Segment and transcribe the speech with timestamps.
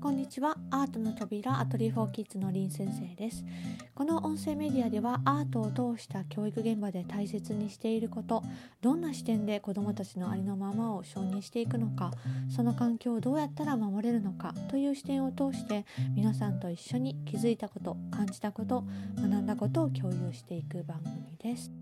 [0.00, 0.56] こんにちは。
[0.70, 3.44] アートの扉アトリエフォーキッズの林先生です。
[3.94, 8.42] この音声メディアではアートを通した教育現場で大切にしていること
[8.80, 12.12] どんな視点で子どもたちのありのままを承認していくのか
[12.48, 15.84] その環境をどうやったら守れるのかという視点を通して
[16.16, 18.84] 皆さんと一緒に気づいたこと感じたこと
[19.16, 21.79] 学んだことを共有していく番組です。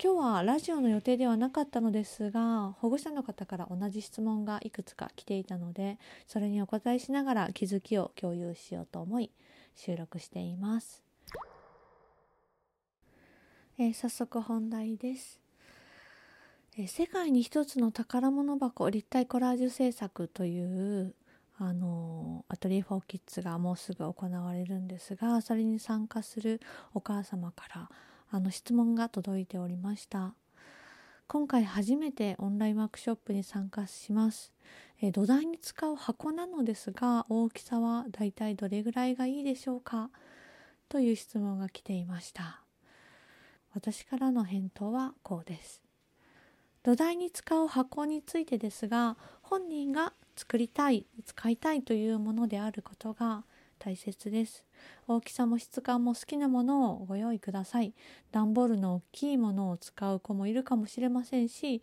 [0.00, 9.32] 今日はラジオの予定ではなかったのですが保護者の方から同じ質問がいくつか来ていたのでそれにお答えしながら気づきを共有しようと思い
[9.74, 11.02] 収録しています、
[13.76, 15.40] えー、早速本題です、
[16.78, 21.12] えー、世界に一つの宝物箱立体コラージュ制作という
[21.58, 26.60] あのアトリエフォーキッズがもうすぐ行われるんですがそれに参加する
[26.94, 27.90] お母様から
[28.30, 30.34] あの質問が届いておりました。
[31.26, 34.52] 今回初めてオンラインワークショップに参加します、
[35.00, 40.10] え土台に使う箱なのですが大きさはだいたいどれぐらいがいいでしょうか？
[40.88, 42.62] という質問が来ていました。
[43.74, 45.82] 私からの返答はこうです。
[46.82, 53.44] 土台に使う箱についてですが本人が作りたい使いたいというものであることが
[53.78, 54.64] 大切です。
[55.06, 57.94] 大きさも質感も好きなものをご用意ください。
[58.32, 61.82] 段ボールの大きいものを使う子もいるかもしれませんし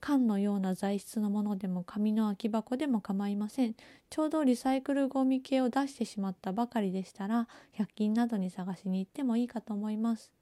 [0.00, 3.74] 缶のような材質のものでも紙の空き箱でも構いません。
[4.08, 10.32] ちょうどリサイクルゴミ系を出してしまったばかりでしたら100均などに探しに行ってもいいかと思います。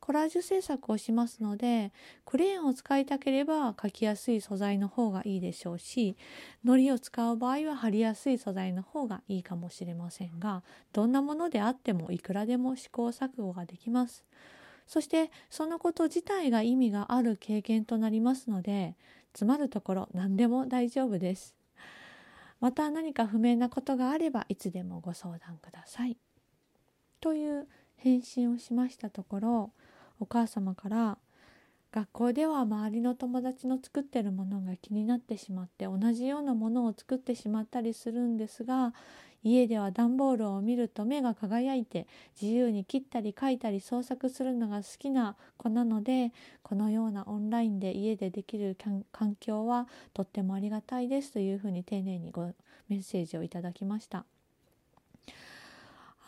[0.00, 1.92] コラージュ制作をしますので
[2.24, 6.16] クレーンを使いたければ描きやすい素材の方がいいでしょうし
[6.64, 14.24] 糊を使う場合は貼りやすい素材の方がいいかもしれませんがどんなものであってもいくらでも試行錯誤ができます。
[14.86, 18.96] そしてそのこと自体が意味がある経験となりますので
[19.32, 21.54] 詰まるところ何でも大丈夫です。
[22.58, 26.16] また何か不明なことがあればいつでもご相談ください。
[27.20, 29.72] という返信をしましたところ
[30.20, 31.18] お母様から
[31.92, 38.94] 学校では周りの友達の作ってるものが気になってしまって同じようなものを作ってしまったりするんですが
[39.42, 42.06] 家では段ボールを見ると目が輝いて
[42.40, 46.32] 自由に切ったり書いたり創作するのが好きな子なので
[46.62, 48.76] このようなオンラインで家でできる
[49.10, 52.52] 環境はとってもありがたいですというふうに丁寧にご
[52.88, 54.26] メッセージをいただきました。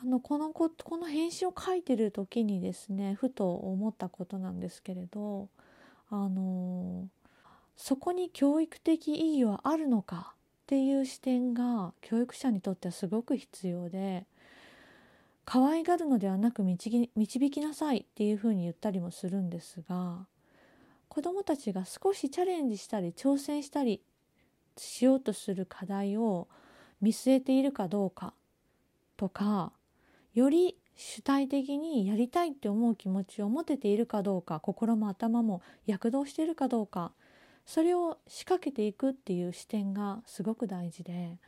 [0.02, 5.48] あのこのここの編集を書いてる時にですねふと思ったことなんですけれど
[6.10, 7.06] あの
[7.76, 10.36] そこに教育的意義はあるのかっ
[10.66, 14.24] ていう視点が教育者にとってはすごく必要で
[15.44, 17.08] 可愛がるのではなく導
[17.50, 20.26] きなさいっていうふうに言ったりもするんですが
[21.08, 24.00] 子どもたちが少しチャレンジしたり挑戦したり
[24.76, 26.48] しようとする課題を
[27.00, 28.32] 見据えているかどうか
[29.16, 29.70] とか
[30.34, 37.12] より主体的にやりたいって思う気持ちを持てているかどうか心も頭も躍動しているかどうか
[37.66, 41.38] それを仕掛けていくっていう視点がすごく大事で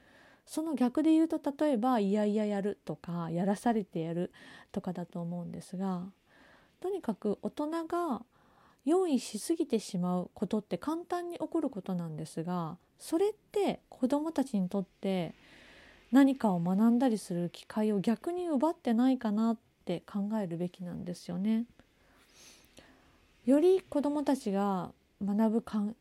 [0.47, 4.33] その逆で言うと例えばいやいややるとかやらされてやる
[4.73, 6.03] とかだと思うんですが
[6.81, 8.23] とにかく大人が
[8.85, 15.35] 用意しすぎてしまうことって簡単に起こることなんですがそれって子どもたちにとって
[16.15, 21.65] 何かを学んだりする機会を逆に奪ってないかなって考えるべきなんですよね。
[23.45, 25.97] より子どもたちが学ぶ環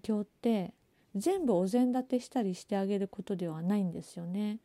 [0.00, 0.72] 境って
[1.14, 4.58] 全部お膳立てしたりしてあげることではないんですよね。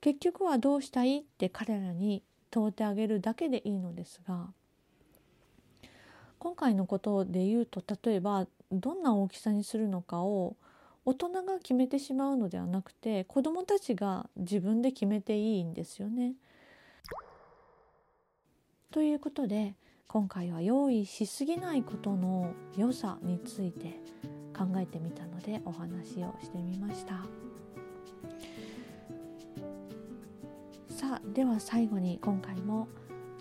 [0.00, 4.46] 結局はどうしたいって彼らに問うてあげるだけでいいのですが
[6.38, 10.56] 今回のことで言うと例えばどんな大きさにするのかを
[11.06, 16.34] 大人が決めてしまうのではなくて子どもたちが自分で決めていいんですよね。
[18.90, 19.74] ということで
[20.08, 24.00] 今回は用意しすぎないことの良さについて
[24.56, 27.26] 考えてみたのでお話をしてみました
[30.88, 32.88] さあでは最後に今回も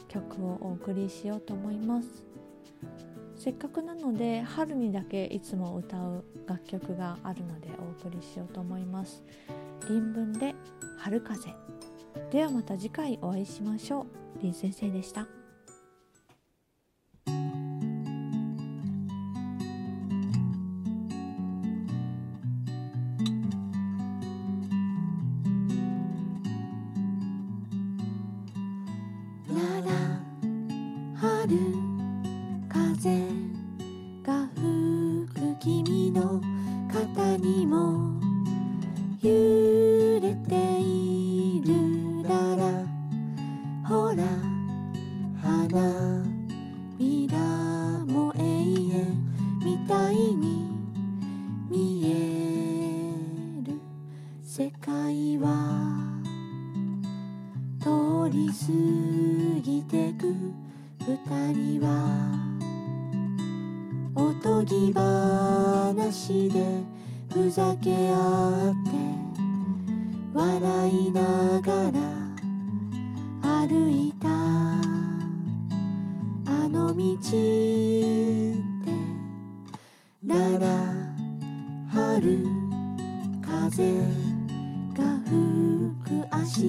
[0.10, 2.26] 曲をお送りしようと思います
[3.46, 9.24] せっかくなので春にだけいつも歌う楽曲があるのでお送りしようと思います。
[9.82, 10.56] 林文で
[10.98, 11.54] 春風。
[12.32, 14.40] ではまた次回お会いしましょう。
[14.42, 15.28] 林先生でした。
[45.46, 46.24] 花
[46.98, 47.38] びら
[48.08, 49.16] も永遠
[49.64, 50.66] みたいに
[51.70, 53.14] 見え
[53.64, 53.80] る
[54.42, 56.20] 世界は
[57.80, 60.34] 通り過ぎてく
[61.02, 62.46] 二人は。
[64.18, 66.82] おとぎ話で
[67.34, 68.92] ふざけ合って
[70.34, 71.22] 笑いな
[71.62, 72.05] がら
[77.26, 78.54] ちて
[80.22, 80.68] なら
[81.92, 82.46] 春
[83.42, 83.94] 風
[84.94, 85.34] が吹
[86.04, 86.64] く明日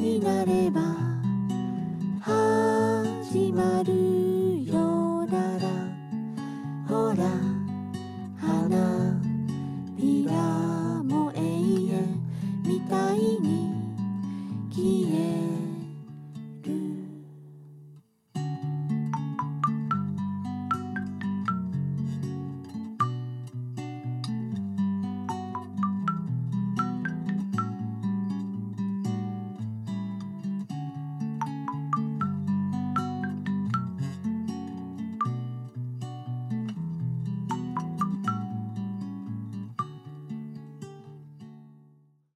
[0.00, 0.80] になれば
[2.20, 4.41] 始まる